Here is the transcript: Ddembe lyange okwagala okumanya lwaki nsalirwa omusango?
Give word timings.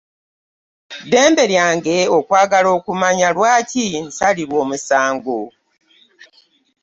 Ddembe 1.03 1.43
lyange 1.51 1.97
okwagala 2.17 2.69
okumanya 2.77 3.27
lwaki 3.35 3.83
nsalirwa 4.05 4.57
omusango? 4.63 5.39